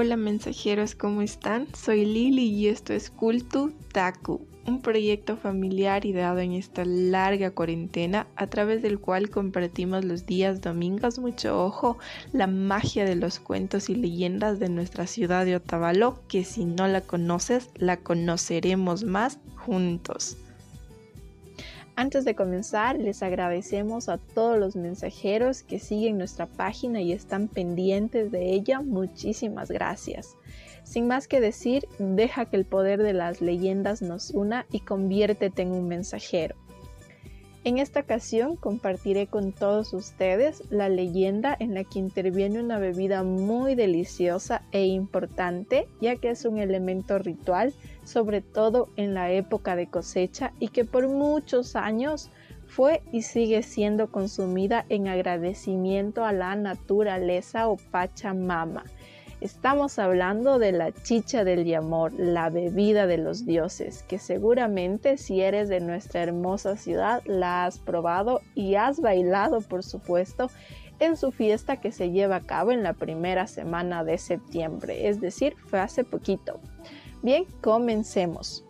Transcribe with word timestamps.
hola 0.00 0.16
mensajeros, 0.16 0.94
¿cómo 0.94 1.22
están? 1.22 1.66
Soy 1.74 2.04
Lili 2.04 2.44
y 2.44 2.68
esto 2.68 2.92
es 2.92 3.10
Kultu 3.10 3.72
Taku, 3.92 4.46
un 4.64 4.80
proyecto 4.80 5.36
familiar 5.36 6.06
ideado 6.06 6.38
en 6.38 6.52
esta 6.52 6.84
larga 6.84 7.50
cuarentena 7.50 8.28
a 8.36 8.46
través 8.46 8.80
del 8.80 9.00
cual 9.00 9.28
compartimos 9.28 10.04
los 10.04 10.24
días 10.24 10.60
domingos, 10.60 11.18
mucho 11.18 11.64
ojo, 11.64 11.98
la 12.32 12.46
magia 12.46 13.04
de 13.04 13.16
los 13.16 13.40
cuentos 13.40 13.90
y 13.90 13.96
leyendas 13.96 14.60
de 14.60 14.68
nuestra 14.68 15.08
ciudad 15.08 15.44
de 15.44 15.56
Otavalo, 15.56 16.22
que 16.28 16.44
si 16.44 16.64
no 16.64 16.86
la 16.86 17.00
conoces, 17.00 17.70
la 17.74 17.96
conoceremos 17.96 19.02
más 19.02 19.40
juntos. 19.56 20.36
Antes 21.98 22.24
de 22.24 22.36
comenzar, 22.36 22.96
les 22.96 23.24
agradecemos 23.24 24.08
a 24.08 24.18
todos 24.18 24.56
los 24.56 24.76
mensajeros 24.76 25.64
que 25.64 25.80
siguen 25.80 26.16
nuestra 26.16 26.46
página 26.46 27.00
y 27.00 27.10
están 27.10 27.48
pendientes 27.48 28.30
de 28.30 28.52
ella. 28.52 28.82
Muchísimas 28.82 29.68
gracias. 29.68 30.36
Sin 30.84 31.08
más 31.08 31.26
que 31.26 31.40
decir, 31.40 31.88
deja 31.98 32.44
que 32.44 32.54
el 32.54 32.66
poder 32.66 33.02
de 33.02 33.14
las 33.14 33.40
leyendas 33.40 34.00
nos 34.00 34.30
una 34.30 34.64
y 34.70 34.78
conviértete 34.78 35.62
en 35.62 35.72
un 35.72 35.88
mensajero. 35.88 36.54
En 37.64 37.78
esta 37.78 37.98
ocasión 37.98 38.54
compartiré 38.54 39.26
con 39.26 39.52
todos 39.52 39.92
ustedes 39.92 40.62
la 40.70 40.88
leyenda 40.88 41.56
en 41.58 41.74
la 41.74 41.82
que 41.82 41.98
interviene 41.98 42.60
una 42.60 42.78
bebida 42.78 43.24
muy 43.24 43.74
deliciosa 43.74 44.62
e 44.70 44.86
importante, 44.86 45.88
ya 46.00 46.14
que 46.14 46.30
es 46.30 46.44
un 46.44 46.58
elemento 46.58 47.18
ritual, 47.18 47.74
sobre 48.08 48.40
todo 48.40 48.88
en 48.96 49.14
la 49.14 49.30
época 49.30 49.76
de 49.76 49.88
cosecha 49.88 50.52
y 50.58 50.68
que 50.68 50.84
por 50.84 51.08
muchos 51.08 51.76
años 51.76 52.30
fue 52.66 53.02
y 53.12 53.22
sigue 53.22 53.62
siendo 53.62 54.10
consumida 54.10 54.84
en 54.88 55.08
agradecimiento 55.08 56.24
a 56.24 56.32
la 56.32 56.56
naturaleza 56.56 57.68
o 57.68 57.76
Pachamama 57.76 58.84
Estamos 59.40 60.00
hablando 60.00 60.58
de 60.58 60.72
la 60.72 60.90
chicha 60.90 61.44
del 61.44 61.64
Yamor, 61.64 62.12
la 62.18 62.50
bebida 62.50 63.06
de 63.06 63.18
los 63.18 63.46
dioses, 63.46 64.02
que 64.02 64.18
seguramente 64.18 65.16
si 65.16 65.42
eres 65.42 65.68
de 65.68 65.78
nuestra 65.78 66.24
hermosa 66.24 66.76
ciudad 66.76 67.22
la 67.24 67.64
has 67.64 67.78
probado 67.78 68.40
y 68.56 68.74
has 68.74 69.00
bailado, 69.00 69.60
por 69.60 69.84
supuesto, 69.84 70.50
en 70.98 71.16
su 71.16 71.30
fiesta 71.30 71.76
que 71.76 71.92
se 71.92 72.10
lleva 72.10 72.34
a 72.36 72.40
cabo 72.40 72.72
en 72.72 72.82
la 72.82 72.94
primera 72.94 73.46
semana 73.46 74.02
de 74.02 74.18
septiembre, 74.18 75.06
es 75.06 75.20
decir, 75.20 75.54
fue 75.66 75.78
hace 75.78 76.02
poquito. 76.02 76.58
Bien, 77.22 77.46
comencemos. 77.60 78.64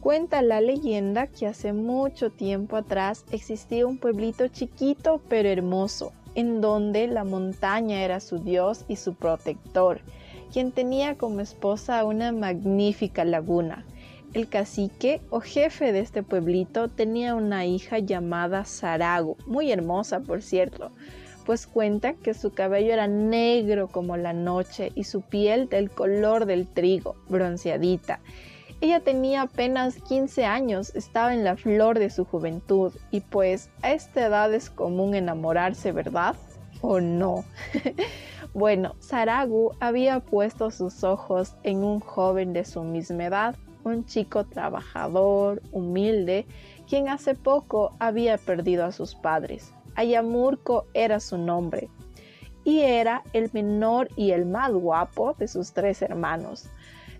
Cuenta 0.00 0.42
la 0.42 0.60
leyenda 0.60 1.26
que 1.26 1.46
hace 1.46 1.72
mucho 1.72 2.30
tiempo 2.30 2.76
atrás 2.76 3.24
existía 3.30 3.86
un 3.86 3.98
pueblito 3.98 4.48
chiquito 4.48 5.20
pero 5.28 5.48
hermoso, 5.48 6.12
en 6.34 6.60
donde 6.60 7.06
la 7.06 7.24
montaña 7.24 8.02
era 8.02 8.20
su 8.20 8.38
dios 8.38 8.84
y 8.88 8.96
su 8.96 9.14
protector, 9.14 10.00
quien 10.52 10.72
tenía 10.72 11.16
como 11.16 11.40
esposa 11.40 12.04
una 12.04 12.32
magnífica 12.32 13.24
laguna. 13.24 13.84
El 14.32 14.48
cacique 14.48 15.20
o 15.30 15.40
jefe 15.40 15.92
de 15.92 16.00
este 16.00 16.22
pueblito 16.22 16.88
tenía 16.88 17.34
una 17.34 17.66
hija 17.66 17.98
llamada 17.98 18.64
Sarago, 18.64 19.36
muy 19.46 19.70
hermosa 19.70 20.20
por 20.20 20.42
cierto, 20.42 20.92
pues 21.44 21.66
cuenta 21.66 22.14
que 22.14 22.34
su 22.34 22.52
cabello 22.52 22.92
era 22.92 23.06
negro 23.06 23.88
como 23.88 24.16
la 24.16 24.32
noche 24.32 24.92
y 24.94 25.04
su 25.04 25.22
piel 25.22 25.68
del 25.68 25.90
color 25.90 26.46
del 26.46 26.66
trigo, 26.66 27.16
bronceadita. 27.28 28.20
Ella 28.80 29.00
tenía 29.00 29.42
apenas 29.42 29.96
15 29.96 30.44
años, 30.44 30.94
estaba 30.94 31.32
en 31.32 31.44
la 31.44 31.56
flor 31.56 31.98
de 31.98 32.10
su 32.10 32.24
juventud 32.24 32.92
y 33.10 33.20
pues 33.20 33.70
a 33.82 33.92
esta 33.92 34.26
edad 34.26 34.52
es 34.52 34.68
común 34.68 35.14
enamorarse, 35.14 35.92
¿verdad? 35.92 36.36
¿O 36.80 37.00
no? 37.00 37.44
bueno, 38.54 38.94
Saragu 38.98 39.72
había 39.80 40.20
puesto 40.20 40.70
sus 40.70 41.02
ojos 41.04 41.54
en 41.62 41.84
un 41.84 42.00
joven 42.00 42.52
de 42.52 42.64
su 42.64 42.82
misma 42.82 43.24
edad, 43.24 43.56
un 43.84 44.04
chico 44.04 44.44
trabajador, 44.44 45.62
humilde, 45.72 46.46
quien 46.88 47.08
hace 47.08 47.34
poco 47.34 47.94
había 47.98 48.36
perdido 48.38 48.84
a 48.84 48.92
sus 48.92 49.14
padres. 49.14 49.72
Ayamurco 49.94 50.86
era 50.94 51.20
su 51.20 51.38
nombre 51.38 51.88
y 52.64 52.80
era 52.80 53.22
el 53.32 53.50
menor 53.52 54.08
y 54.16 54.30
el 54.30 54.46
más 54.46 54.72
guapo 54.72 55.34
de 55.38 55.48
sus 55.48 55.72
tres 55.72 56.02
hermanos. 56.02 56.68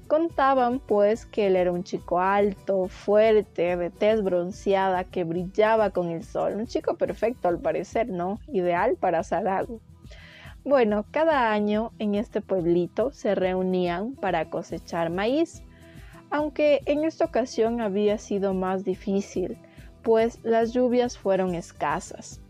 Contaban 0.06 0.80
pues 0.80 1.24
que 1.24 1.46
él 1.46 1.56
era 1.56 1.72
un 1.72 1.82
chico 1.82 2.20
alto, 2.20 2.88
fuerte, 2.88 3.76
de 3.76 3.90
tez 3.90 4.22
bronceada, 4.22 5.04
que 5.04 5.24
brillaba 5.24 5.90
con 5.90 6.10
el 6.10 6.24
sol. 6.24 6.54
Un 6.56 6.66
chico 6.66 6.96
perfecto 6.96 7.48
al 7.48 7.58
parecer, 7.58 8.10
¿no? 8.10 8.38
Ideal 8.48 8.96
para 8.96 9.22
Sarago. 9.22 9.80
Bueno, 10.62 11.04
cada 11.10 11.52
año 11.52 11.92
en 11.98 12.14
este 12.14 12.40
pueblito 12.40 13.12
se 13.12 13.34
reunían 13.34 14.14
para 14.14 14.50
cosechar 14.50 15.10
maíz, 15.10 15.62
aunque 16.30 16.80
en 16.86 17.04
esta 17.04 17.26
ocasión 17.26 17.80
había 17.80 18.18
sido 18.18 18.54
más 18.54 18.84
difícil, 18.84 19.58
pues 20.02 20.38
las 20.42 20.72
lluvias 20.72 21.16
fueron 21.16 21.54
escasas. 21.54 22.40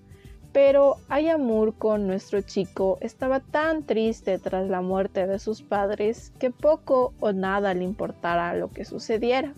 Pero 0.54 0.98
Ayamurco, 1.08 1.98
nuestro 1.98 2.40
chico, 2.40 2.96
estaba 3.00 3.40
tan 3.40 3.82
triste 3.82 4.38
tras 4.38 4.68
la 4.68 4.82
muerte 4.82 5.26
de 5.26 5.40
sus 5.40 5.62
padres 5.62 6.32
que 6.38 6.52
poco 6.52 7.12
o 7.18 7.32
nada 7.32 7.74
le 7.74 7.82
importara 7.82 8.54
lo 8.54 8.70
que 8.70 8.84
sucediera. 8.84 9.52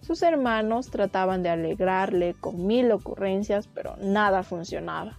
Sus 0.00 0.22
hermanos 0.22 0.90
trataban 0.90 1.42
de 1.42 1.50
alegrarle 1.50 2.34
con 2.40 2.66
mil 2.66 2.92
ocurrencias, 2.92 3.68
pero 3.68 3.96
nada 3.98 4.42
funcionaba. 4.42 5.18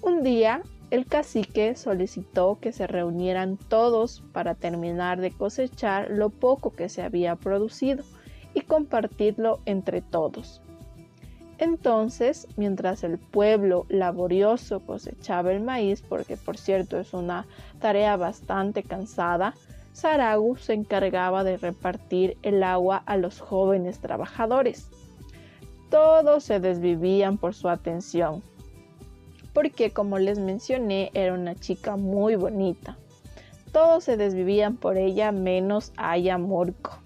Un 0.00 0.22
día, 0.22 0.62
el 0.90 1.04
cacique 1.04 1.74
solicitó 1.74 2.58
que 2.58 2.72
se 2.72 2.86
reunieran 2.86 3.58
todos 3.58 4.22
para 4.32 4.54
terminar 4.54 5.20
de 5.20 5.30
cosechar 5.30 6.08
lo 6.10 6.30
poco 6.30 6.70
que 6.70 6.88
se 6.88 7.02
había 7.02 7.36
producido 7.36 8.02
y 8.54 8.62
compartirlo 8.62 9.60
entre 9.66 10.00
todos. 10.00 10.62
Entonces, 11.60 12.48
mientras 12.56 13.04
el 13.04 13.18
pueblo 13.18 13.84
laborioso 13.90 14.80
cosechaba 14.80 15.52
el 15.52 15.60
maíz, 15.60 16.00
porque 16.00 16.38
por 16.38 16.56
cierto 16.56 16.98
es 16.98 17.12
una 17.12 17.46
tarea 17.80 18.16
bastante 18.16 18.82
cansada, 18.82 19.54
Saragu 19.92 20.56
se 20.56 20.72
encargaba 20.72 21.44
de 21.44 21.58
repartir 21.58 22.38
el 22.42 22.62
agua 22.62 23.02
a 23.04 23.18
los 23.18 23.40
jóvenes 23.40 23.98
trabajadores. 23.98 24.88
Todos 25.90 26.44
se 26.44 26.60
desvivían 26.60 27.36
por 27.36 27.52
su 27.52 27.68
atención, 27.68 28.42
porque 29.52 29.90
como 29.90 30.18
les 30.18 30.38
mencioné 30.38 31.10
era 31.12 31.34
una 31.34 31.56
chica 31.56 31.96
muy 31.96 32.36
bonita. 32.36 32.96
Todos 33.70 34.04
se 34.04 34.16
desvivían 34.16 34.78
por 34.78 34.96
ella 34.96 35.30
menos 35.30 35.92
Aya 35.98 36.38
Morco. 36.38 36.99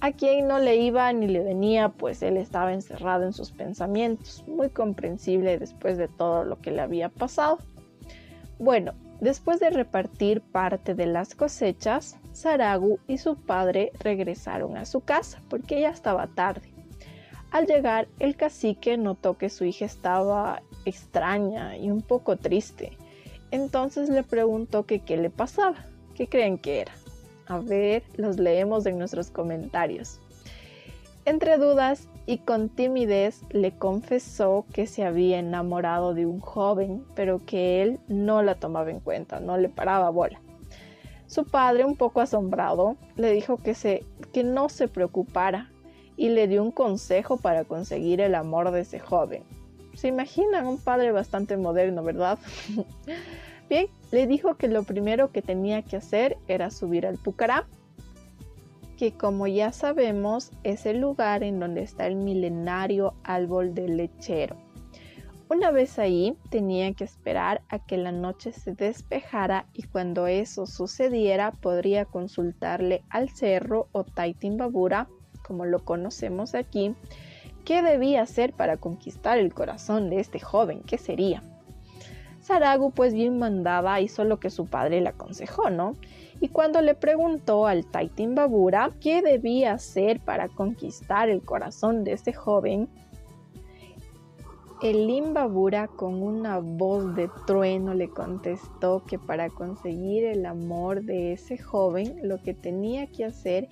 A 0.00 0.12
quien 0.12 0.46
no 0.46 0.58
le 0.58 0.76
iba 0.76 1.10
ni 1.12 1.26
le 1.26 1.40
venía, 1.40 1.88
pues 1.88 2.22
él 2.22 2.36
estaba 2.36 2.74
encerrado 2.74 3.24
en 3.24 3.32
sus 3.32 3.50
pensamientos, 3.50 4.44
muy 4.46 4.68
comprensible 4.68 5.58
después 5.58 5.96
de 5.96 6.08
todo 6.08 6.44
lo 6.44 6.60
que 6.60 6.70
le 6.70 6.82
había 6.82 7.08
pasado. 7.08 7.58
Bueno, 8.58 8.92
después 9.20 9.58
de 9.58 9.70
repartir 9.70 10.42
parte 10.42 10.94
de 10.94 11.06
las 11.06 11.34
cosechas, 11.34 12.18
Saragu 12.32 12.98
y 13.08 13.16
su 13.18 13.36
padre 13.36 13.90
regresaron 14.00 14.76
a 14.76 14.84
su 14.84 15.00
casa 15.00 15.40
porque 15.48 15.80
ya 15.80 15.90
estaba 15.90 16.26
tarde. 16.26 16.72
Al 17.50 17.66
llegar, 17.66 18.08
el 18.18 18.36
cacique 18.36 18.98
notó 18.98 19.38
que 19.38 19.48
su 19.48 19.64
hija 19.64 19.86
estaba 19.86 20.62
extraña 20.84 21.78
y 21.78 21.90
un 21.90 22.02
poco 22.02 22.36
triste. 22.36 22.98
Entonces 23.50 24.10
le 24.10 24.22
preguntó 24.22 24.84
que 24.84 25.00
qué 25.00 25.16
le 25.16 25.30
pasaba. 25.30 25.86
¿Qué 26.14 26.28
creen 26.28 26.58
que 26.58 26.80
era? 26.80 26.92
A 27.46 27.58
ver, 27.58 28.02
los 28.16 28.38
leemos 28.38 28.86
en 28.86 28.98
nuestros 28.98 29.30
comentarios. 29.30 30.20
Entre 31.24 31.58
dudas 31.58 32.08
y 32.24 32.38
con 32.38 32.68
timidez 32.68 33.42
le 33.50 33.72
confesó 33.72 34.64
que 34.72 34.86
se 34.86 35.04
había 35.04 35.38
enamorado 35.38 36.14
de 36.14 36.26
un 36.26 36.40
joven, 36.40 37.04
pero 37.14 37.44
que 37.44 37.82
él 37.82 37.98
no 38.08 38.42
la 38.42 38.54
tomaba 38.54 38.90
en 38.90 39.00
cuenta, 39.00 39.40
no 39.40 39.56
le 39.56 39.68
paraba 39.68 40.10
bola. 40.10 40.40
Su 41.26 41.44
padre, 41.44 41.84
un 41.84 41.96
poco 41.96 42.20
asombrado, 42.20 42.96
le 43.16 43.32
dijo 43.32 43.56
que, 43.56 43.74
se, 43.74 44.04
que 44.32 44.44
no 44.44 44.68
se 44.68 44.86
preocupara 44.86 45.70
y 46.16 46.28
le 46.28 46.46
dio 46.46 46.62
un 46.62 46.70
consejo 46.70 47.36
para 47.36 47.64
conseguir 47.64 48.20
el 48.20 48.34
amor 48.36 48.70
de 48.70 48.82
ese 48.82 49.00
joven. 49.00 49.42
Se 49.94 50.08
imaginan 50.08 50.66
un 50.66 50.78
padre 50.78 51.10
bastante 51.10 51.56
moderno, 51.56 52.02
¿verdad? 52.04 52.38
Bien, 53.68 53.88
le 54.12 54.26
dijo 54.26 54.56
que 54.56 54.68
lo 54.68 54.84
primero 54.84 55.32
que 55.32 55.42
tenía 55.42 55.82
que 55.82 55.96
hacer 55.96 56.38
era 56.46 56.70
subir 56.70 57.06
al 57.06 57.18
Pucará, 57.18 57.66
que 58.96 59.12
como 59.12 59.46
ya 59.46 59.72
sabemos 59.72 60.52
es 60.62 60.86
el 60.86 61.00
lugar 61.00 61.42
en 61.42 61.60
donde 61.60 61.82
está 61.82 62.06
el 62.06 62.16
milenario 62.16 63.14
árbol 63.24 63.74
del 63.74 63.96
lechero. 63.96 64.56
Una 65.48 65.70
vez 65.70 65.98
ahí 66.00 66.36
tenía 66.50 66.92
que 66.94 67.04
esperar 67.04 67.62
a 67.68 67.78
que 67.78 67.96
la 67.96 68.10
noche 68.10 68.52
se 68.52 68.72
despejara 68.72 69.66
y 69.74 69.84
cuando 69.84 70.26
eso 70.26 70.66
sucediera 70.66 71.52
podría 71.52 72.04
consultarle 72.04 73.04
al 73.10 73.28
cerro 73.28 73.88
o 73.92 74.02
Taitimbabura, 74.02 75.08
como 75.44 75.64
lo 75.64 75.84
conocemos 75.84 76.56
aquí, 76.56 76.96
qué 77.64 77.82
debía 77.82 78.22
hacer 78.22 78.54
para 78.54 78.76
conquistar 78.78 79.38
el 79.38 79.54
corazón 79.54 80.10
de 80.10 80.18
este 80.18 80.40
joven, 80.40 80.82
qué 80.84 80.98
sería. 80.98 81.42
Saragu 82.46 82.92
pues 82.92 83.12
bien 83.12 83.40
mandaba 83.40 84.00
hizo 84.00 84.22
lo 84.22 84.38
que 84.38 84.50
su 84.50 84.66
padre 84.66 85.00
le 85.00 85.08
aconsejó, 85.08 85.68
¿no? 85.68 85.94
Y 86.40 86.46
cuando 86.46 86.80
le 86.80 86.94
preguntó 86.94 87.66
al 87.66 87.84
Taitin 87.84 88.36
Babura 88.36 88.92
qué 89.00 89.20
debía 89.20 89.72
hacer 89.72 90.20
para 90.20 90.48
conquistar 90.48 91.28
el 91.28 91.42
corazón 91.42 92.04
de 92.04 92.12
ese 92.12 92.32
joven, 92.32 92.88
el 94.82 95.06
Limbabura 95.06 95.88
con 95.88 96.22
una 96.22 96.58
voz 96.58 97.14
de 97.14 97.30
trueno 97.46 97.94
le 97.94 98.10
contestó 98.10 99.02
que 99.06 99.18
para 99.18 99.48
conseguir 99.48 100.24
el 100.24 100.44
amor 100.44 101.02
de 101.02 101.32
ese 101.32 101.56
joven 101.56 102.18
lo 102.22 102.42
que 102.42 102.52
tenía 102.52 103.06
que 103.06 103.24
hacer 103.24 103.68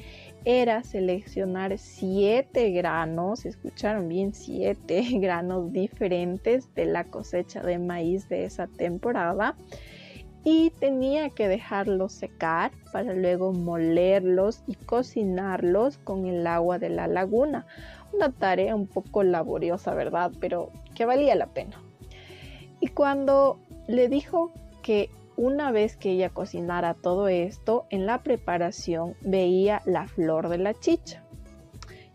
era 0.46 0.82
seleccionar 0.82 1.76
siete 1.76 2.70
granos, 2.70 3.44
escucharon 3.44 4.08
bien, 4.08 4.32
siete 4.32 5.04
granos 5.20 5.72
diferentes 5.72 6.74
de 6.74 6.86
la 6.86 7.04
cosecha 7.04 7.62
de 7.62 7.78
maíz 7.78 8.28
de 8.30 8.46
esa 8.46 8.66
temporada 8.66 9.56
y 10.42 10.70
tenía 10.78 11.30
que 11.30 11.48
dejarlos 11.48 12.12
secar 12.12 12.70
para 12.92 13.14
luego 13.14 13.52
molerlos 13.52 14.62
y 14.66 14.74
cocinarlos 14.74 15.96
con 15.98 16.26
el 16.26 16.46
agua 16.46 16.78
de 16.78 16.90
la 16.90 17.08
laguna. 17.08 17.66
Una 18.12 18.30
tarea 18.30 18.76
un 18.76 18.86
poco 18.86 19.22
laboriosa, 19.22 19.94
¿verdad? 19.94 20.32
Pero 20.40 20.70
que 20.94 21.04
valía 21.04 21.34
la 21.34 21.46
pena. 21.46 21.80
Y 22.80 22.88
cuando 22.88 23.58
le 23.86 24.08
dijo 24.08 24.52
que 24.82 25.10
una 25.36 25.72
vez 25.72 25.96
que 25.96 26.12
ella 26.12 26.30
cocinara 26.30 26.94
todo 26.94 27.28
esto, 27.28 27.86
en 27.90 28.06
la 28.06 28.22
preparación 28.22 29.16
veía 29.20 29.82
la 29.84 30.06
flor 30.06 30.48
de 30.48 30.58
la 30.58 30.74
chicha. 30.74 31.22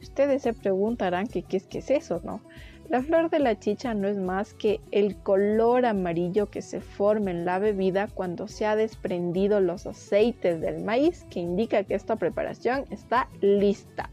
Ustedes 0.01 0.43
se 0.43 0.53
preguntarán 0.53 1.27
qué 1.27 1.43
es, 1.49 1.67
qué 1.67 1.79
es 1.79 1.89
eso, 1.89 2.21
¿no? 2.23 2.41
La 2.89 3.03
flor 3.03 3.29
de 3.29 3.37
la 3.37 3.59
chicha 3.59 3.93
no 3.93 4.07
es 4.07 4.17
más 4.17 4.55
que 4.55 4.81
el 4.89 5.15
color 5.15 5.85
amarillo 5.85 6.49
que 6.49 6.63
se 6.63 6.81
forma 6.81 7.29
en 7.29 7.45
la 7.45 7.59
bebida 7.59 8.07
cuando 8.07 8.47
se 8.47 8.65
ha 8.65 8.75
desprendido 8.75 9.59
los 9.59 9.85
aceites 9.85 10.59
del 10.59 10.83
maíz, 10.83 11.23
que 11.29 11.39
indica 11.39 11.83
que 11.83 11.93
esta 11.93 12.15
preparación 12.15 12.85
está 12.89 13.29
lista. 13.41 14.09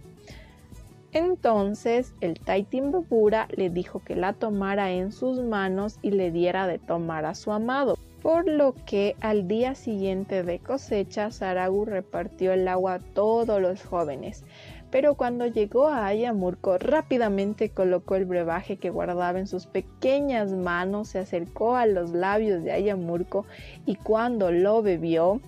Entonces 1.12 2.14
el 2.20 2.38
Taitimbapura 2.40 3.48
le 3.56 3.70
dijo 3.70 4.00
que 4.00 4.16
la 4.16 4.32
tomara 4.32 4.92
en 4.92 5.12
sus 5.12 5.40
manos 5.42 5.98
y 6.02 6.10
le 6.10 6.30
diera 6.30 6.66
de 6.66 6.78
tomar 6.78 7.24
a 7.24 7.34
su 7.34 7.52
amado. 7.52 7.96
Por 8.22 8.48
lo 8.48 8.74
que 8.86 9.14
al 9.20 9.46
día 9.46 9.74
siguiente 9.74 10.42
de 10.42 10.58
cosecha, 10.58 11.30
Saragu 11.30 11.84
repartió 11.84 12.52
el 12.52 12.66
agua 12.66 12.94
a 12.94 12.98
todos 12.98 13.60
los 13.60 13.84
jóvenes. 13.84 14.44
Pero 14.90 15.14
cuando 15.14 15.46
llegó 15.46 15.88
a 15.88 16.06
Ayamurco, 16.06 16.78
rápidamente 16.78 17.70
colocó 17.70 18.16
el 18.16 18.24
brebaje 18.24 18.78
que 18.78 18.90
guardaba 18.90 19.38
en 19.38 19.46
sus 19.46 19.66
pequeñas 19.66 20.52
manos, 20.52 21.08
se 21.08 21.18
acercó 21.18 21.76
a 21.76 21.86
los 21.86 22.12
labios 22.12 22.62
de 22.62 22.72
Ayamurco 22.72 23.46
y 23.84 23.96
cuando 23.96 24.50
lo 24.50 24.82
bebió, 24.82 25.40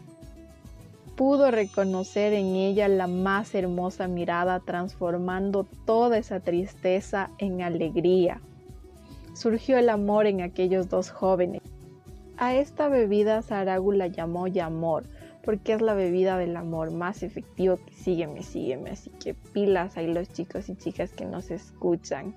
pudo 1.19 1.51
reconocer 1.51 2.33
en 2.33 2.55
ella 2.55 2.87
la 2.87 3.09
más 3.09 3.53
hermosa 3.57 4.07
mirada, 4.07 4.61
transformando 4.61 5.67
toda 5.85 6.17
esa 6.17 6.39
tristeza 6.39 7.31
en 7.39 7.61
alegría. 7.61 8.41
Surgió 9.35 9.79
el 9.79 9.89
amor 9.89 10.29
en 10.29 10.43
aquellos 10.43 10.89
dos 10.89 11.11
jóvenes. 11.11 11.63
A 12.37 12.55
esta 12.55 12.89
bebida 12.89 13.43
Saragu 13.43 13.91
la 13.91 14.07
llamó 14.07 14.47
Yamor, 14.47 15.07
porque 15.43 15.73
es 15.73 15.83
la 15.83 15.95
bebida 15.95 16.39
del 16.39 16.57
amor 16.57 16.93
más 16.93 17.25
efectivo 17.25 17.81
sígueme, 17.91 18.45
sígueme. 18.45 18.91
Así 18.91 19.11
que 19.11 19.35
pilas 19.35 19.97
ahí 19.97 20.07
los 20.07 20.29
chicos 20.29 20.69
y 20.69 20.77
chicas 20.77 21.11
que 21.11 21.25
nos 21.25 21.51
escuchan 21.51 22.37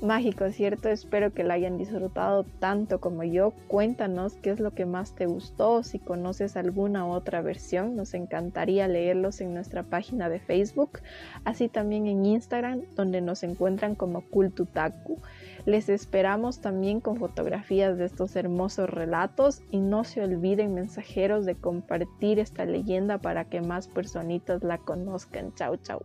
mágico, 0.00 0.50
¿cierto? 0.50 0.88
Espero 0.88 1.32
que 1.32 1.44
la 1.44 1.54
hayan 1.54 1.78
disfrutado 1.78 2.44
tanto 2.58 3.00
como 3.00 3.22
yo. 3.24 3.52
Cuéntanos 3.68 4.34
qué 4.34 4.50
es 4.50 4.60
lo 4.60 4.72
que 4.72 4.86
más 4.86 5.14
te 5.14 5.26
gustó, 5.26 5.82
si 5.82 5.98
conoces 5.98 6.56
alguna 6.56 7.06
otra 7.06 7.42
versión, 7.42 7.96
nos 7.96 8.14
encantaría 8.14 8.88
leerlos 8.88 9.40
en 9.40 9.54
nuestra 9.54 9.82
página 9.82 10.28
de 10.28 10.40
Facebook, 10.40 11.00
así 11.44 11.68
también 11.68 12.06
en 12.06 12.24
Instagram, 12.24 12.82
donde 12.96 13.20
nos 13.20 13.42
encuentran 13.42 13.94
como 13.94 14.22
Kultutaku. 14.22 15.20
Les 15.64 15.88
esperamos 15.88 16.60
también 16.60 17.00
con 17.00 17.18
fotografías 17.18 17.96
de 17.96 18.06
estos 18.06 18.34
hermosos 18.34 18.90
relatos 18.90 19.62
y 19.70 19.78
no 19.78 20.02
se 20.04 20.22
olviden 20.22 20.74
mensajeros 20.74 21.46
de 21.46 21.54
compartir 21.54 22.40
esta 22.40 22.64
leyenda 22.64 23.18
para 23.18 23.44
que 23.44 23.60
más 23.60 23.86
personitas 23.86 24.64
la 24.64 24.78
conozcan. 24.78 25.54
Chau, 25.54 25.76
chau. 25.76 26.02